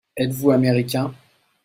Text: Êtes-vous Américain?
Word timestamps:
Êtes-vous 0.17 0.49
Américain? 0.49 1.13